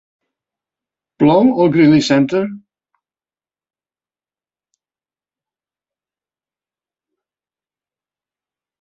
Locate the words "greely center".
1.75-2.41